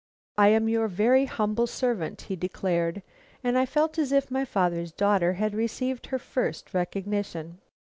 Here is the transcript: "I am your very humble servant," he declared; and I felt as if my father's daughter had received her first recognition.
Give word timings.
"I 0.35 0.47
am 0.47 0.67
your 0.67 0.87
very 0.87 1.25
humble 1.25 1.67
servant," 1.67 2.21
he 2.21 2.35
declared; 2.35 3.03
and 3.43 3.55
I 3.55 3.67
felt 3.67 3.99
as 3.99 4.11
if 4.11 4.31
my 4.31 4.45
father's 4.45 4.91
daughter 4.91 5.33
had 5.33 5.53
received 5.53 6.07
her 6.07 6.17
first 6.17 6.73
recognition. 6.73 7.59